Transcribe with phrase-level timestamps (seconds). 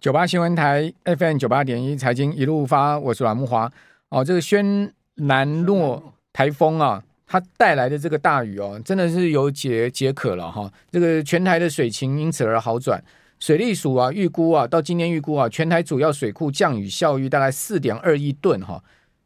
[0.00, 3.68] 九八新闻台 FM 九八点一财经一路发，我是阮木华。
[4.10, 10.72] 哦，这个轩南诺台风啊，它带来的这个大雨哦，真的是有解解渴了哈。
[10.92, 13.02] 这个全台的水情因此而好转。
[13.40, 18.80] 水利署啊预估啊，到今天预估啊，全台主要水库降雨效益大概四点二亿吨哈。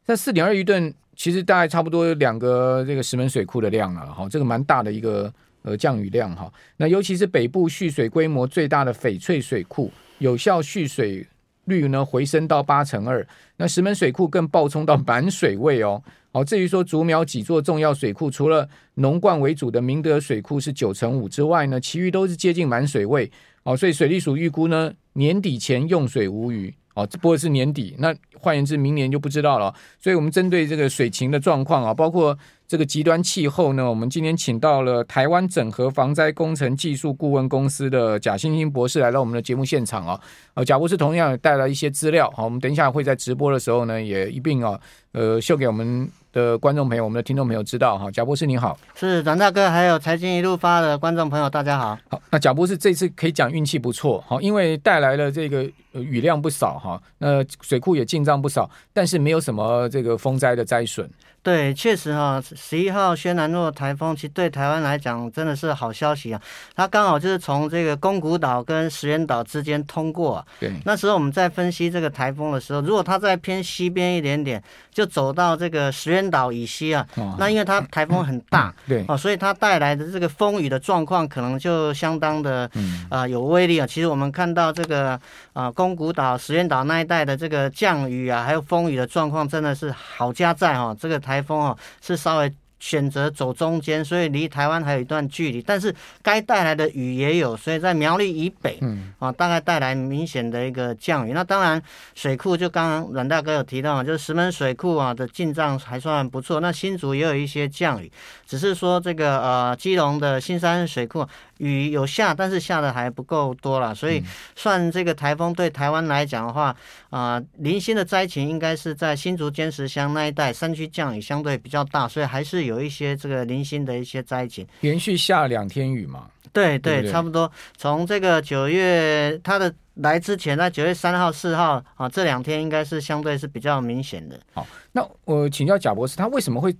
[0.06, 5.30] 那四点二亿吨其实大概差不多两个这个石门水库的量了哈，这个蛮大的一个
[5.60, 6.50] 呃降雨量哈。
[6.78, 9.92] 那尤其是北部蓄水规模最大的翡翠水库。
[10.22, 11.26] 有效蓄水
[11.64, 13.26] 率呢回升到八成二，
[13.56, 16.00] 那石门水库更暴冲到满水位哦。
[16.32, 23.28] 好，至于说竹苗几座重要水库，除了农灌为主的明德水库是九成五之外呢，其余都是接近满水位。
[23.64, 26.72] 好，所以水利署预估呢，年底前用水无虞。
[26.94, 29.74] 哦，这不过是年底，那换言之，明年就不知道了。
[29.98, 32.38] 所以我们针对这个水情的状况啊，包括。
[32.72, 40.18] 这个极端气候呢，我们今天请到了台湾整合防灾工程技术顾问公司的贾新兴博士来到我们的节目现场啊。
[40.54, 44.80] 呃，贾博士同样也带来一些资料，好，我们等一下会在直播的时候呢，也一并啊，
[45.12, 48.10] 呃，秀给我们的观众朋友、我们的听众朋友知道哈。
[48.10, 51.98] 贾博士您好，是阮大哥，还有财经一路发的观众朋友，大家好。
[52.08, 61.08] 好，那贾博士这次可以讲运气不错，好，因为带来了这个雨量不少哈，那水库也进账不少，但是没有什么这个风灾的灾损。
[61.44, 66.40] 对，确实哈，十一号轩岚诺台风其实对台湾来讲真的是好消息啊。
[66.72, 70.46] 它刚好就是从这个宫古岛跟石垣岛之间通过啊。
[70.60, 74.62] 对，那时候我们在分析这个台风的时候，如果它再偏西边一点点，
[74.92, 82.70] 就走到这个石垣岛以西啊，哦、那因为它台风很大，嗯、对哦，所以它带来的这个风雨的状况可能就相当的
[83.08, 83.86] 啊、呃、有威力啊。
[83.86, 85.18] 其实我们看到这个
[85.54, 91.32] 啊宫古岛、石垣岛那一带的这个降雨啊，还有风雨的状况，真的是好加在哈、哦、这个台。
[91.32, 92.52] 台风哦，是稍微
[92.82, 101.32] 选择走中间，所以离台湾还有一段距离，但是该带来的雨也有，所以在苗栗以北，嗯，啊，大概带来明显的一个降雨。
[101.32, 101.80] 那当然，
[102.16, 106.58] 水库就刚刚阮大哥有提到嘛，就是石门水库啊的进账还算不错。
[106.58, 108.10] 那新竹也有一些降雨，
[108.48, 111.24] 只是说这个呃基隆的新山水库。
[111.58, 114.20] 雨有下，但是下的还不够多了，所以
[114.56, 116.74] 算这个台风对台湾来讲的话，
[117.10, 124.66] 啊、呃，零星的灾情应该是在新竹尖石乡那一带山区降雨相对比较大，所以还是有一些这个零星的一些灾情。
[124.80, 126.28] 连续下两天雨嘛？
[126.52, 127.50] 对对，对对差不多。
[127.76, 134.38] 从这个九月它的来之前，在九月三号、四号啊，这两天应该是相对是比较明显的。
[134.52, 136.74] 好，那我请教贾博士，他为什么会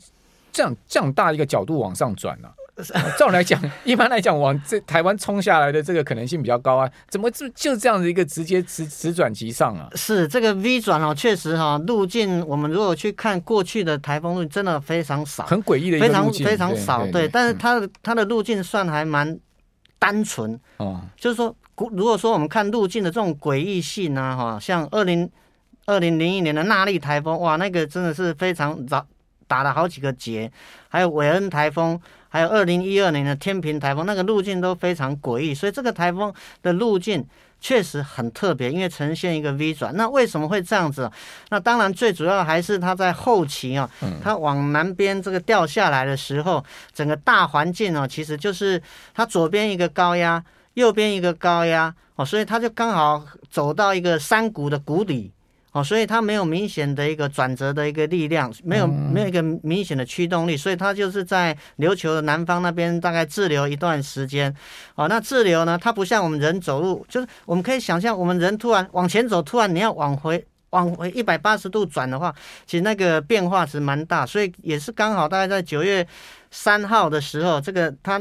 [0.52, 2.54] 这样这样大一个角度往上转呢、啊？
[3.18, 9.88] 照来讲，一般来讲，往这台湾冲下来的这个可能性比较高啊，怎么就就这样的一个直接直直转急上啊？
[9.94, 17.06] 是这个 V 转哦，确实哈，路径我们如果去看过去的台风路，真的非常少，很诡异的一个路径，非常非常少。
[17.08, 19.38] 对，但是它的它的路径算还蛮
[19.98, 25.30] 单纯哦，就是说，如果说我们看路径的这种诡异性啊，哈，像二零
[25.84, 29.06] 二零零一年的纳莉台风，哇，那个真的是非常早
[29.46, 30.50] 打了好几个结，
[30.88, 32.00] 还有韦恩台风。
[32.32, 36.32] 还有二零一二年的天平台风，那个路径都非常诡异，所以这个台风
[36.62, 37.22] 的路径
[37.60, 39.94] 确实很特别，因为呈现一个 V 转。
[39.94, 41.10] 那为什么会这样子？
[41.50, 43.86] 那当然最主要还是它在后期啊，
[44.22, 48.82] 它往南边这个掉下来的时候，整个大环境哦，其实就是
[49.12, 50.42] 它左边一个高压，
[50.72, 55.30] 右边一个高压哦，所以它就刚好走到一个山谷的谷底。
[55.72, 64.54] 哦，所以它没有明显的一个转折的一个力量，没有没有一个明显的驱动力，所以它就是在琉球的南方那边大概滞留一段时间。
[64.94, 72.34] 哦，那滞留呢，它不像我们人走路，就是我们可以想象，我们人突然往前走，突然你要往回往回一百八十度转的话，
[72.66, 76.06] 其实那个变化是蛮大，所以也是刚好大概在九月
[76.52, 78.20] 三号的时候，这个它。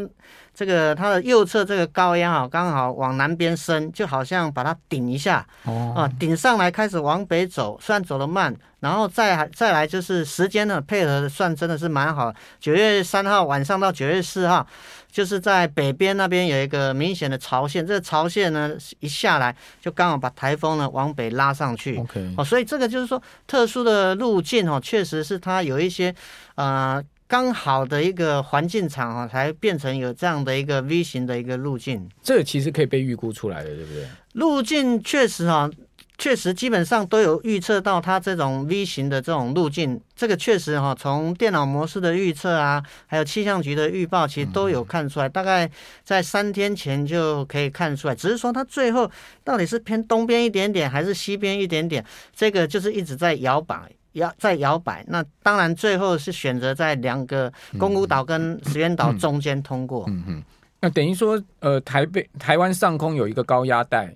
[0.53, 12.31] 这个它的右侧这个高压啊，刚好往南边升，就好像把它顶一下，哦、啊，顶上来开始往北走，虽然走得慢，然后再再来就是时间呢配合的算真的是蛮好。
[12.59, 14.67] 九月三号晚上到九月四号，
[15.09, 21.97] 就是在北边那边有一个明显的潮线，这个潮线呢一下来就刚好把台风呢往北拉上去。
[21.97, 26.13] OK，哦，所以这个就是说特殊的路径哦，确实是它有一些
[26.55, 27.01] 呃。
[27.31, 32.09] 刚好的一个环境场啊，才变成有这样的一个 V 型的一个路径。
[32.21, 34.05] 这个其实可以被预估出来的，对不对？
[34.33, 35.71] 路径确实啊，
[36.17, 39.97] 确实基本上都有预测到它这种 V 型的这种路径。
[40.13, 45.29] 这个确实哈，从电脑模式的预测啊，还有气象局的预报，其实都有看出来。
[45.29, 45.71] 大概
[46.03, 49.09] 在三天前就可以看出来，只是说它最后
[49.45, 52.05] 到底是偏东边一点点，还是西边一点点，
[52.35, 53.89] 这个就是一直在摇摆。
[54.13, 60.05] 摇在摇摆，那当然最后是选择在两个宫古岛跟石垣岛中间通过。
[60.07, 60.43] 嗯嗯，
[60.79, 64.15] 那等于说，呃，台北台湾上空有一个高压带，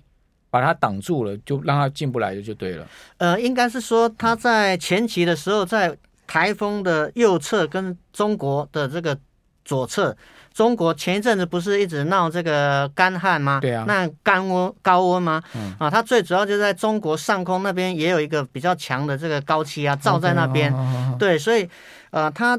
[0.50, 2.86] 把它挡住了，就让它进不来的就对了。
[3.18, 5.96] 呃，应该是说它在前期的时候，在
[6.26, 9.16] 台风的右侧跟中国的这个
[9.64, 10.16] 左侧，
[10.56, 13.58] 中国前一阵子不是一直闹这个干旱吗？
[13.60, 15.42] 对啊，那干温高温吗？
[15.54, 20.74] 嗯、啊，它最主要就在中国上空那边也有一个比较强的这个高气压罩在那边。
[21.18, 21.68] 对，所以
[22.10, 22.58] 呃，它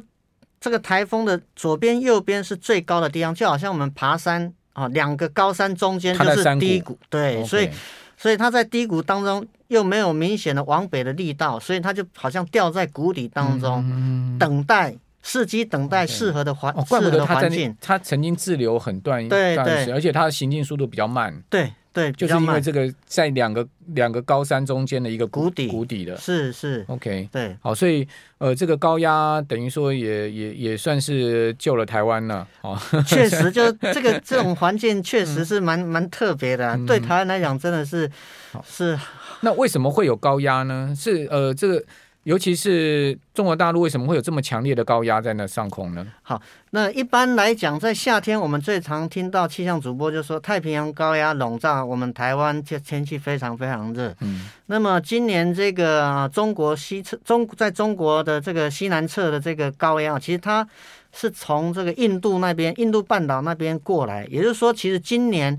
[0.61, 4.53] 这个台风的左边、右边是最高的地方，就好像我们爬山。
[4.73, 7.67] 啊，两个高山中间就是低谷，对，所以，
[8.15, 14.95] 所以它在低谷当中又没有明显的往北的力道，所以它就好像掉在谷底当中，等待，
[15.27, 17.75] 伺机等待适合的环，适合的环境。
[17.81, 19.45] 他曾经滞留很短一段
[19.79, 21.43] 时间，而且他的行进速度比较慢。
[21.49, 21.73] 对。
[21.93, 28.07] 对，就是因为这个在两个两个高山中间的一个谷，底，谷底的，是是，OK，对，好，所以
[28.37, 38.05] 呃，这个高压等于说也也也算是救了台湾了，哦，确实，就 这个这种环境确实是蛮、嗯、蛮特别的、啊，对台湾来讲真的是、
[38.53, 38.99] 嗯、是。
[39.41, 40.93] 那为什么会有高压呢？
[40.95, 41.83] 是呃，这个。
[42.27, 46.05] 尤其是中国大陆为什么会有这么强烈的高压在那上空呢？
[46.21, 46.41] 好，
[46.71, 54.13] 那一般来讲，在夏天我们最常听到气象主播就说太平洋高压笼罩我们台湾，天天气非常非常热。
[54.19, 60.67] 嗯，那么今年这个中国西侧中在中国的这个西南侧的这个高压，其实它
[61.13, 65.57] 是从这个印度那边、印度半岛那边过来，也就是说，其实今年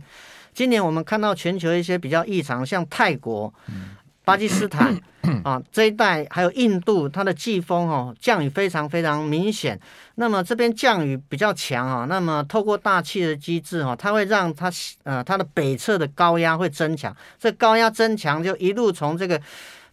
[0.52, 3.50] 今年我们看到全球一些比较异常，像泰国。
[3.68, 3.96] 嗯
[4.28, 4.94] 巴基斯坦
[5.42, 9.80] 啊，这一带还有印度，它的季风哦，降雨非常非常明显。
[10.16, 14.70] 那么这边降雨比较强啊，那么透过大气的机制哈，它会让它
[15.04, 17.16] 呃它的北侧的高压会增强。
[17.38, 19.40] 这高压增强就一路从这个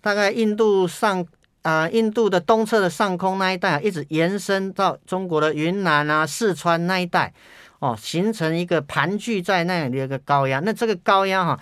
[0.01, 1.21] 大概印度上
[1.61, 7.33] 啊、呃，印度的东侧的上空那一带，一直延伸到中国的云南啊、四川那一带
[7.79, 10.59] 哦，形成一个盘踞在那里的一个高压。
[10.59, 11.57] 那这个高压哈。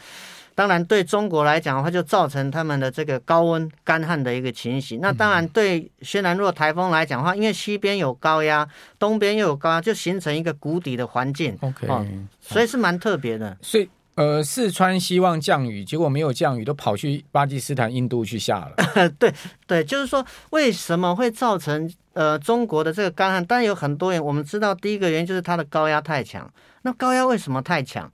[0.56, 5.00] 当然，对中国来讲的话，就造成他们的这个高温干旱的一个情形。
[5.02, 8.68] 那当然，对轩南若台风来讲的话，因为西边有高压，
[9.00, 11.58] 东边又有高压，就形成一个谷底的环境。
[11.62, 12.06] OK，哦，
[12.40, 13.58] 所以是蛮特别的。
[13.62, 19.10] 所以，呃，四川希望降雨，结果没有降雨，都跑去巴基斯坦、印度去下了。
[19.18, 19.34] 对
[19.66, 23.44] 对，就是说，为什么会造成呃中国的这个干旱？
[23.44, 24.24] 当然有很多原因。
[24.24, 26.48] 我们知道，第一个原因就是它的高压太强。
[26.84, 28.12] 那高压为什么太强？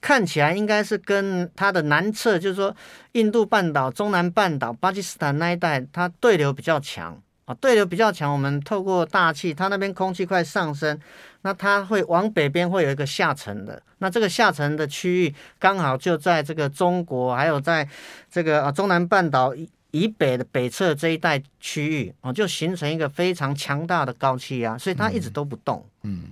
[0.00, 2.74] 看起来应该是跟它的南侧，就是说
[3.12, 8.32] 印度半岛、中南半岛、巴基斯坦那一带，它对流比较强啊，对流比较强。
[8.32, 10.98] 我们透过大气，它那边空气快上升，
[11.42, 17.88] 那它会往北边会有一个下沉的，那这个下沉的区域刚好就在这个中国，还有在
[18.30, 19.52] 这个啊中南半岛
[19.90, 25.84] 以北的北侧这一带区域啊，就形成一个非常强大的高气压，所以它一直都不动。
[26.02, 26.24] 嗯，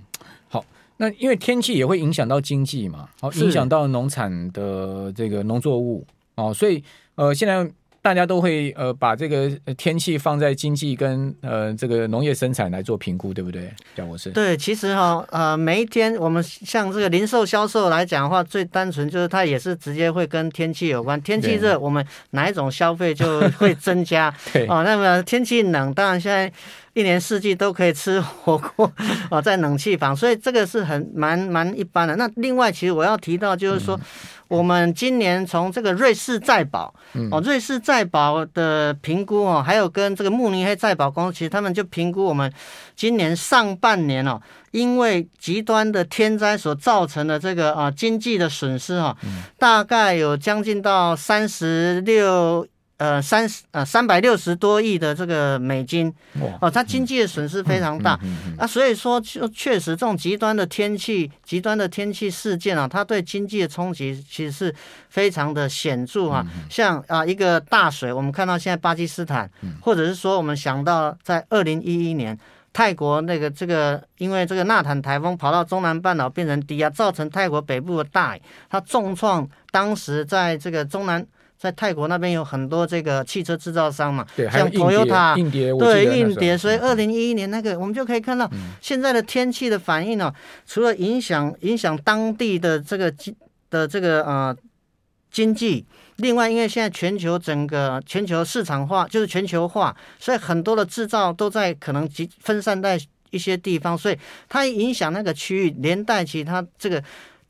[0.47, 0.63] 好。
[0.97, 6.05] 那因为天气也会影响到经济嘛，好，影响到农产的这个农作物
[6.35, 6.83] 哦，所以
[7.15, 7.69] 呃，现在
[8.01, 13.69] 大家都会呃把这个天气放在经济跟呃这个农业生产来做评估，对不对？
[13.95, 14.31] 蒋博士。
[14.31, 21.21] 对，其实哈呃，每一天我们像这个零售销售来讲的话，最单纯就是它也是直接会跟天气有关。
[21.21, 24.33] 天气热，我们哪一种消费就会增加。
[24.53, 26.51] 对哦，那么天气冷，当然现在。
[26.97, 28.91] 一年四季都可以吃火锅
[29.29, 32.15] 啊， 在冷气房，所以这个是很蛮蛮一般的。
[32.15, 33.99] 那另外，其实我要提到就是说，
[34.47, 36.91] 我们今年从这个瑞士再保
[37.31, 42.51] 哦，瑞士再保的评估哦，还有跟这个慕尼黑再保公司，其实他们就评估我们
[42.95, 49.15] 今年上半年哦，因为极端的天灾所造成的这个啊经济的损失哈，
[49.59, 52.65] 大概有将近到三十六。
[52.97, 56.11] 呃，三十呃三百六十多亿的这个美金，
[56.59, 64.75] 哦，它经济的损失非常大，啊、嗯嗯嗯嗯，所以说就确实这种极端的天气、极端的天气事件啊，它对经济的冲击其实是
[65.09, 66.43] 非常的显著啊。
[66.71, 69.47] 像啊一个大水，我们看到现在巴基斯坦，
[69.79, 72.35] 或者是说我们想到在二零一一年
[72.73, 81.23] 泰国那个这个，因为这个纳坦台风跑到中南半岛变成低压，造成泰国北部的大雨，它重创当时在这个中南。
[81.57, 85.33] 在泰国那边有很多这个汽车制造商嘛，对，像 Toyota，
[85.79, 86.55] 对，硬碟。
[86.55, 88.47] 所以二零一一年那个，我们就可以看到
[88.79, 90.31] 现在的天气的反应呢、
[90.67, 93.35] 除了影响影响当地的这个经
[93.71, 94.55] 的这个呃
[95.31, 95.83] 经济，
[96.17, 102.99] 另外因为现在全球整个全球市场化就是全球化，所以很多的制造都在可能集分散在
[103.31, 107.03] 一些地方，所以它影响那个区域，连带其他这个。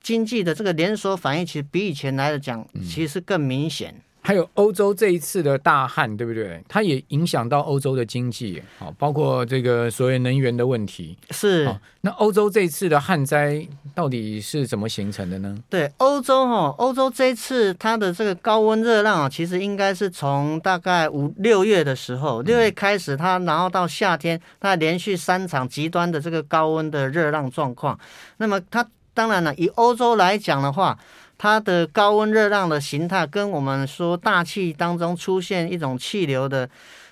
[0.08, 3.94] 经济的这个连锁反应，其实比以前来的讲，其实更明显。
[4.22, 6.64] 还有欧洲这一次的大旱，对不对？
[6.70, 11.18] 它也影响到欧洲的经济，好，包括这个所谓能源的问题。
[11.32, 11.70] 是，
[12.02, 15.58] 那欧洲这一次的旱灾到底是怎么形成的呢？
[15.70, 27.98] 对，欧洲哈，欧洲这一次它的这个高温热浪啊，其实应该是从大概五六月的时候，六月开始，它然后到夏天，它连续三场极端的这个高温的热浪状况。
[28.38, 28.86] 那么它
[29.18, 30.96] 当然了，以欧洲来讲的话。
[31.40, 36.68] 它的高温热浪的形态跟我们说大气当中出现一种气流的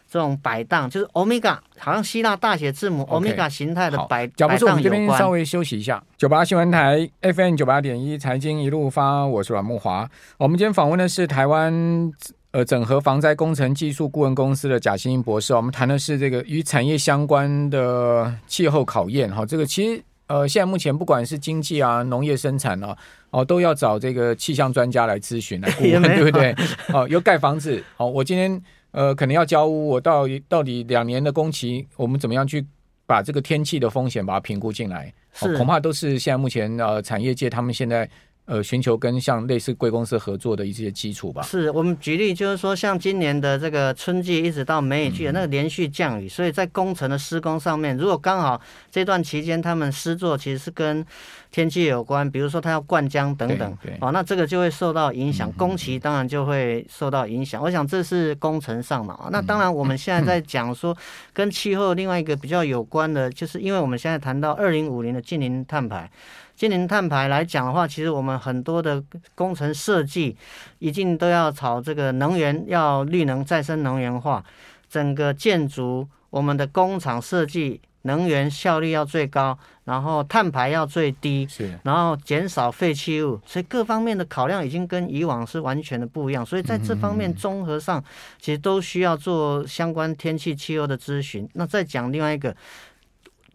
[0.09, 4.50] 这种摆荡，就是欧米伽，好像希腊大写字母欧米伽形态的摆摆荡有关。
[4.50, 10.09] 假如说我们这边稍微休息一下，九八新闻台 FM 九八点一财经一路发，我是阮木华。
[10.39, 12.12] 我们今天访问的是台湾
[12.50, 15.53] 呃整合防灾工程技术顾问公司的贾新英博士。
[15.53, 19.31] 我们谈的是这个与产业相关的气候考验。
[19.31, 20.03] 哈，这个其实。
[20.27, 22.98] 呃，现在目前不管是经济啊、农业生产啊，
[23.29, 26.55] 哦，都要找这个气象专家来咨询来顾问， 对不对？
[26.94, 32.65] 哦，有盖房子，哦，我今天呃可能要交屋，我到底到底两年的工期，我们怎么样去
[33.05, 35.13] 把这个天气的风险把它评估进来？
[35.41, 38.10] 哦，恐怕都是现在目前呃产业界他们现在。
[38.45, 41.41] 呃，寻求跟像类似贵公司合作的一些基础吧。
[41.41, 48.61] 是我们举例，就是说，像今年的这个春季一直到梅雨季的那个连续降雨，嗯、所以在工程的施工上面，如果刚好
[48.91, 51.03] 这段期间他们施作其实是跟
[51.49, 57.59] 天气有关，比如说他要灌浆等等，哦，那这个就会受到影响，工期当然就会受到影响。
[57.59, 59.27] 嗯、我想这是工程上嘛。
[59.31, 60.95] 那当然我们现在在 讲说
[61.33, 66.07] 跟气候另外一个比较有关的，就是因为我们现在谈到二零五零的近零碳排。
[66.55, 69.03] 净零碳排来讲的话，其实我们很多的
[69.35, 70.38] 工程设计
[70.79, 74.41] 一定都要朝这个能源要绿能再生能源化，
[74.89, 88.01] 整个建筑我们的工厂设计能源效率要最高，然后碳排要最低，是，然后减少废弃物，所以各方面的考量已经跟以往是完全的不一样，所以在这方面综合上，
[88.39, 91.45] 其实都需要做相关天气气候的咨询。
[91.55, 92.55] 那再讲另外一个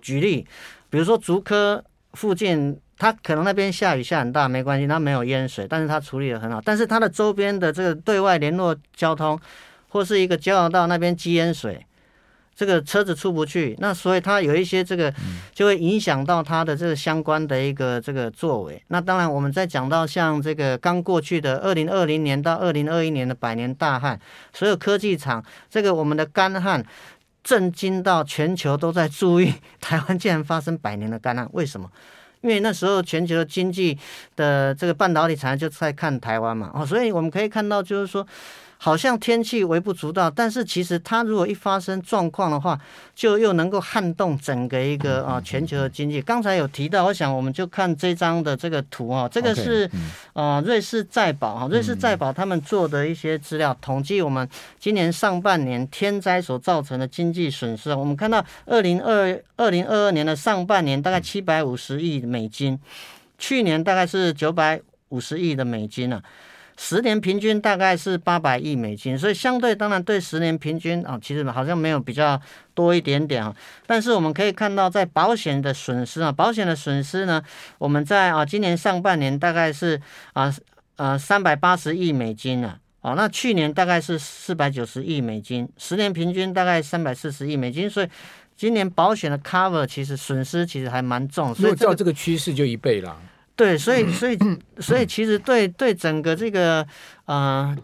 [0.03, 0.47] 举例，
[0.91, 2.79] 比如说竹科附近。
[3.01, 6.61] 它可能那边下雨下很大，没关系，它没有淹水，但是它处理得很好。
[6.63, 9.41] 但是它的周边的这个对外联络交通，
[9.89, 11.87] 或是一个交流道那边积淹水，
[12.55, 15.11] 这个车子出不去，那所以它有一些这个
[15.55, 18.83] 就会影响到它的这个相关的一个这个作为。
[18.89, 24.21] 那当然，我们在讲到像这个刚过去的二零二零年到二零二一年的百年大旱，
[24.53, 26.85] 所有科技厂这个我们的干旱，
[27.43, 31.91] 震惊到全球都在注意，台湾竟然发生百年的干旱，为什么？
[32.43, 33.99] 因为那时候全球经济
[34.37, 38.27] 的这个半导体产业就在看台湾嘛，哦，所以我们可以看到，就是说。
[38.83, 42.81] 好像天气微不足道，但是其实它如果一发生状况的话，
[43.15, 46.23] 就又能够撼动整个一个啊全球的经济。
[46.23, 49.87] 刚才有提到，我想我们就看这张的这个图啊，这个是
[50.33, 62.81] 啊瑞士在保哈，瑞士在保他们做的一些资料统计，我们今年上半年天灾所造成的经济损失啊，我们看到二零二二零二二年的上半年大概七百五十亿美金，
[63.37, 66.23] 去年大概是九百五十亿的美金啊。
[66.83, 72.41] 十年平均大概是八百亿美金，所以相对当然对十年平均啊，其实好像没有比较
[72.73, 73.55] 多一点点啊。
[73.87, 77.43] 但是我们可以看到，在保险的损失啊，保险的损失呢，
[77.77, 80.01] 我们在啊今年上半年大概是
[80.33, 80.51] 啊
[80.97, 88.09] 呃三百八十亿美金啊，哦，那去年大概是四百九十亿美金，十年平均大概三百四十亿美金，所以
[88.57, 93.15] 今年保险的 cover 其实损失其实还蛮重，所以照这个趋势就一倍了。
[93.61, 94.39] 对，所以所以
[94.79, 96.87] 所以其实对对整个这个
[97.27, 97.77] 呃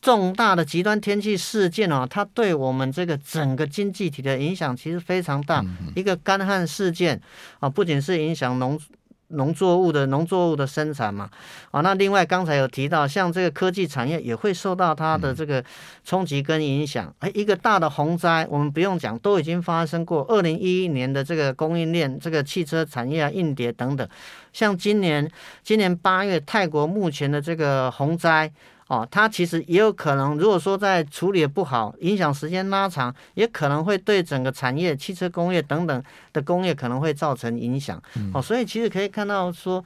[0.00, 5.60] 重大的极端天气事件哦，它对我们这个整个经济体的影响其实非常大。
[5.96, 7.20] 一个干旱事件
[7.58, 8.78] 啊，不仅是影响农。
[9.28, 11.28] 农作物的农作物的生产嘛，
[11.70, 15.64] 啊，那另外刚才有提到，像这个科技产业也会受到它的这个
[16.04, 17.12] 冲击跟影响。
[17.18, 20.24] 哎，一个大的洪灾，我们不用讲，都已经发生过。
[20.28, 24.08] 二零一一年的这个供应链，这个汽车产业啊，硬碟等等，
[24.52, 25.30] 像今年
[25.62, 28.52] 今年八月泰国目前的这个洪灾。
[28.94, 38.00] 哦，它其实也有可能，如果说在处理的不好，影响时间拉长，也可能会对整个产业、汽车工业等等的工业可能会造成影响。
[38.32, 39.84] 哦，所以其实可以看到说，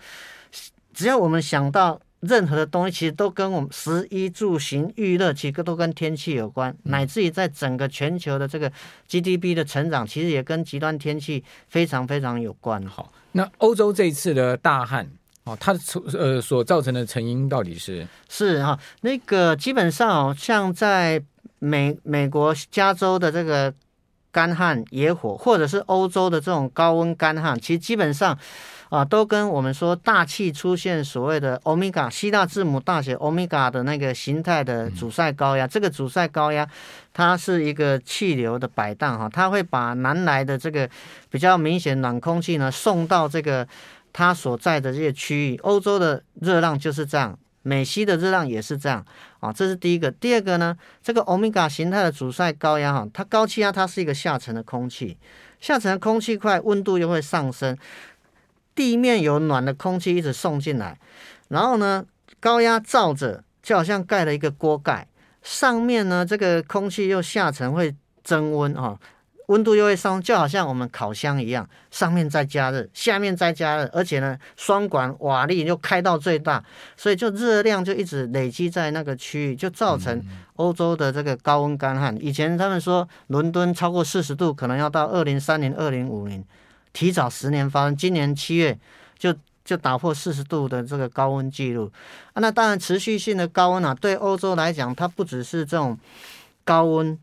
[0.93, 8.71] 只要我们想到任何的东西，其实都跟我们食衣住行娱乐，其实都跟天气有关，乃至于在整个全球的这个
[9.09, 12.85] GDP 的成长，其实也跟极端天气非常非常有关。
[12.85, 15.09] 好，那欧洲这一次的大旱。
[15.49, 15.81] 哦，它的
[16.19, 21.23] 呃所造成的成因到底是是哈，那个基本上哦像在
[21.59, 23.73] 美美国加州的这个
[24.31, 28.39] 干旱、野火，或者是欧洲的这种高温干旱，其实基本上。
[28.91, 36.67] 啊，都跟我们说大气出现所谓的欧米伽希腊字母大写欧米伽的那个形态的阻塞高压，这个阻塞高压
[37.13, 40.89] 它是一个气流的摆荡哈，它会把南来的这个
[41.29, 43.69] 比较明显暖空气呢送到这个
[44.19, 45.57] 它所在的这些区域。
[45.59, 49.07] 欧洲的热浪就是这样，美西的热浪也是这样
[49.39, 50.11] 啊，这是第一个。
[50.11, 55.17] 第二个呢，这个欧米伽形态的阻塞高压哈，它高气压它是一个下沉的空气，
[55.61, 57.79] 下沉的空气块温度又会上升。
[58.75, 60.99] 地面有暖的空气一直送进来，
[61.47, 62.05] 然后呢，
[62.41, 65.07] 高压罩着，就好像盖了一个锅盖，
[65.45, 67.95] 上面呢，这个空气又下沉会
[68.25, 68.99] 增温啊，
[69.49, 76.63] 温度又会上，就好像我们烤箱一样，上面在加热，下面在加热，而且呢，双管瓦力又开到最大，
[76.99, 80.23] 所以就热量就一直累积在那个区域，就造成
[80.57, 82.15] 欧洲的这个高温干旱。
[82.23, 86.45] 以前他们说伦敦超过四十度，可能要到二零三零、二零五零。
[86.93, 88.79] 提早十年发生，今年七月
[89.19, 91.91] 就就打破四十度的这个高温记录
[92.33, 92.41] 啊！
[92.41, 95.99] 那当然，持续性的高温啊，对欧洲来讲，它不只是这种
[96.65, 97.19] 高温。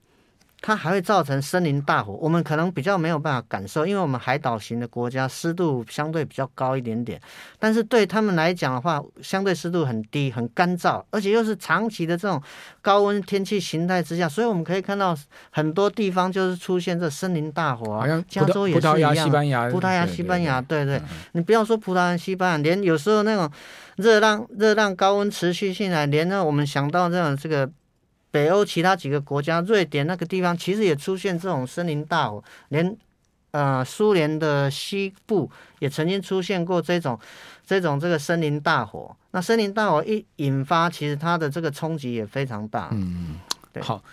[0.65, 7.22] 它还会造成森林大火，我们可能比较没有办法感受，因为我们海岛型的国家湿度相对比较高一点点。
[7.60, 12.41] 但是对他们来讲的话，相对湿度很低，很干燥，而且又是长期的这种
[12.81, 15.15] 高温天气形态之下，所以我们可以看到
[15.51, 18.07] 很多地方就是出现这森林大火啊。
[18.27, 21.03] 加州也是一样，葡萄牙、西班牙，葡萄牙、西班牙，对对，对，
[21.34, 23.48] 你不要说葡萄牙、西班牙，连有时候那种
[23.98, 27.69] 热浪、热浪高温持续性来，连呢我们想到这种这个。
[28.36, 32.98] 北欧其他几个国家，瑞典那个地方其实也出现这种森林大火，连
[33.51, 35.50] 呃苏联的西部
[35.80, 37.18] 也曾经出现过这种
[37.65, 39.15] 这种这个森林大火。
[39.32, 42.89] 那森林大火一引发，其实它的这个冲击也非常大。
[42.92, 43.39] 嗯，
[43.72, 43.82] 对。
[43.82, 44.06] 好，那。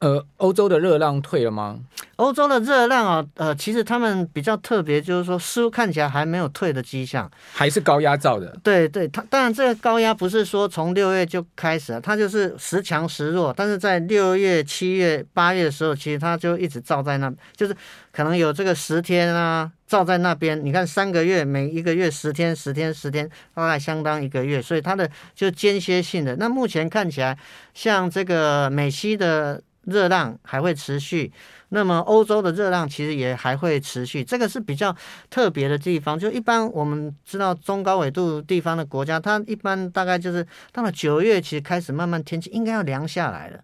[0.00, 1.80] 呃，欧洲的热浪退了吗？
[2.16, 8.56] 欧洲的热浪啊，呃，其实他们比较特别，就是说似乎看起来还没有退的迹象，还是高压造的。
[8.62, 13.52] 对对，它当然这个高压不是说从六月就开始了，它就是时强时弱。
[13.56, 17.76] 但是在六月、七月、八月的时候，其实它就一直照在那，就是
[18.12, 20.64] 可能有这个十天啊，照在那边。
[20.64, 26.36] 你看三个月，每一个月十天、十天、十天，大概相当一个月，所以它的就间歇性的。
[26.36, 27.36] 那目前看起来，
[27.74, 29.60] 像这个美西的。
[29.88, 31.32] 热浪还会持续，
[31.70, 34.94] 那么欧洲的热浪其实也还会持续，这个是比较
[35.30, 36.18] 特别的地方。
[36.18, 43.60] 就一般我们知道中高纬度地方的国家，它一般大概就是到了九月，其实开始慢慢天气应该要凉下来了，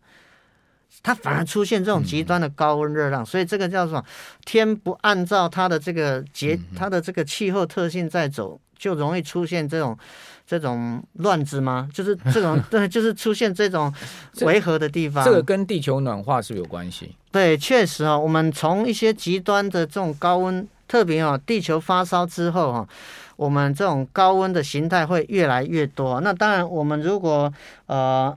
[1.03, 4.05] 它反而出现这种极端的高温热浪，所以这个叫做
[4.45, 9.99] 天不按照它的这个节，它的这个气候特性在走，就容易出现这种。
[10.47, 11.89] 这种乱子吗？
[11.93, 13.93] 就是 这种对，就是出现这种
[14.43, 15.25] 违和的地方。
[15.25, 17.15] 这个跟地球暖化是有关系。
[17.33, 22.89] 对，确实啊，我们从一些极端的这种高温，特别啊，地球发烧之后哈，
[23.37, 26.21] 我们这种高温的形态会越来越多。
[26.21, 27.53] 那当然，我们如果
[27.87, 28.37] 呃，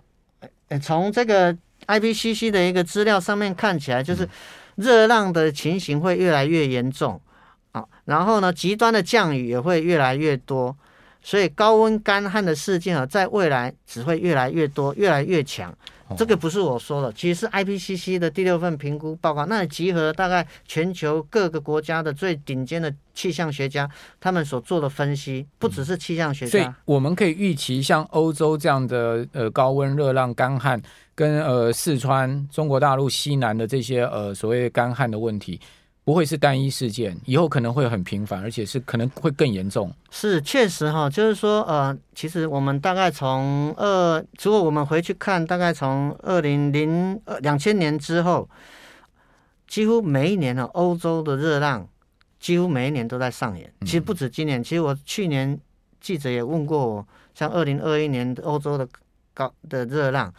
[0.82, 1.56] 从这个
[1.88, 4.28] IPCC 的一个资料上面看起来，就是
[4.76, 7.22] 热浪的情形会越来越严重
[7.74, 10.76] 啊，然后呢，极端的降雨也会越来越多。
[11.21, 15.75] 所以高温干旱的事件啊，在未来只会越来越多，越来越强。
[16.15, 26.51] 这个不是我说的，其实是 IPCC 的第六份评估报告，那集合大概全球各个国家的最顶尖的气象学家，他们所做的分析，不只是气象学家。
[26.51, 30.82] 所以我们可以预期，像欧洲这样的呃高温、热浪、干旱，
[31.13, 35.60] 跟呃四川、中国大陆西南的这些呃所谓干旱的问题。
[36.08, 39.93] 不会是单一事件，以后可能会很频繁，而且是可能会更严重。
[40.10, 48.50] 是，确实哈，就是说，呃，其实我们大概从二，如果我们回去看，大概从二零零呃两千年之后，
[49.67, 51.86] 几乎每一年呢，欧洲的热浪
[52.39, 53.70] 几乎每一年都在上演。
[53.82, 55.60] 其实不止今年，其实我去年
[56.00, 58.88] 记者也问过我，像二零二一年欧洲的
[59.34, 60.34] 高的热浪。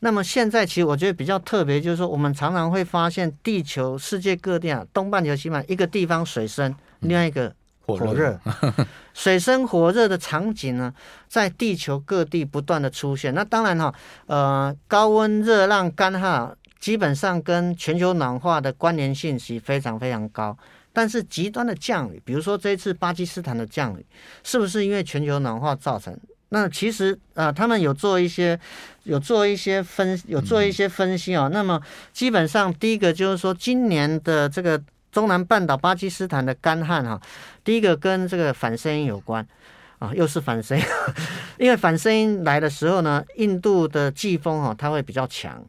[0.00, 8.38] 那么现在其实我觉得比较特别，就是说我们常常会发现地球世界各地啊，东半球、西半一个地方水深，另外一个火热，
[9.14, 10.92] 水深火热的场景呢，
[11.28, 13.32] 在地球各地不断的出现。
[13.34, 13.94] 那当然哈，
[14.26, 20.56] 呃，高温、热浪、干旱基本上跟全球暖化的关联性是非常非常高。
[20.92, 24.06] 但是极端的降雨，比如说这一次巴基斯坦的降雨，
[24.42, 26.18] 是不是因为全球暖化造成？
[26.50, 28.58] 那其实啊、他们有做一些，
[29.02, 31.50] 有做一些分，有做一些分析哦。
[31.52, 31.80] 那么
[32.12, 34.80] 基本上，第一个就是说，今年的这个
[35.10, 37.20] 中南半岛巴基斯坦的干旱哈，
[37.64, 39.44] 第一个跟这个反声音有关
[39.98, 40.84] 啊，又是反声音，
[41.58, 45.60] 因为反声音来的时候呢，印度的季风哈，它会比较强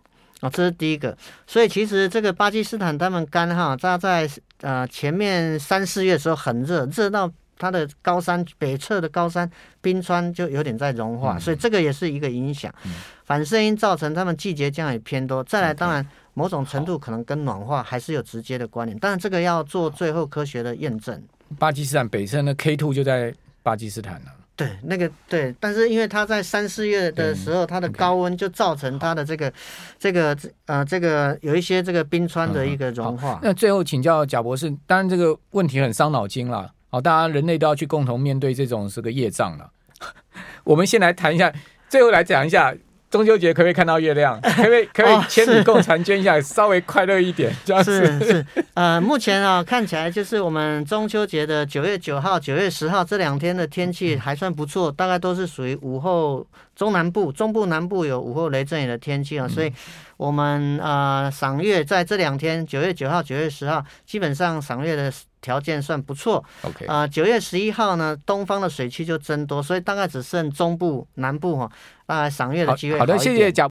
[0.41, 1.17] 哦，这是第一个。
[1.47, 4.29] 所以其实这个巴基斯坦他们干哈，它在
[4.61, 9.49] 呃前面三四月的时候很热，热到它的高山北侧的高山
[9.81, 12.73] 冰川就有点在融化，嗯、所以这个也是一个影响。
[12.85, 12.91] 嗯、
[13.25, 15.43] 反射音造成他们季节降雨偏多。
[15.43, 21.21] 再来，当然某种程度可能跟暖化还是有直接的关联，但是这个要做最后科学的验证。
[21.57, 24.33] 巴基斯坦北侧的 K two 就在巴基斯坦了。
[24.55, 29.53] 对，那个对，但是因为它在三四月的时候，它的高温就造成它的这个、
[29.99, 33.33] 这个、呃，这个有一些这个冰川的一个融化。
[33.33, 36.71] 嗯、那最后请教贾博士，当然这个问题很伤脑筋了。
[36.89, 39.69] 好，大家人类都要去共同面对这种是个业障了。
[40.63, 41.51] 我们先来谈一下，
[41.89, 42.75] 最后来讲一下。
[43.09, 44.37] 中秋节可不可以看到月亮？
[44.43, 48.05] 可不可以可以千里共婵娟一下，稍微快乐一点，这样子。
[48.05, 56.45] 是是，呃，目前啊，看起来就是我们中秋节的九月九号、九月十号这两天的天气还算不错，大概都是属于午后。
[56.75, 59.73] 中南部、中部、南部有午后雷阵雨的天气啊，所以
[60.15, 65.11] 我们呃赏月在这两天，九月九号、九月十号，基本上赏月的
[65.47, 66.43] 条件算不错。
[66.63, 71.71] OK，啊，九月十一号呢，东方的水汽就增多，所以大概只剩中部、南部哈，
[72.05, 73.65] 大概赏月的机会好，好的，谢谢贾。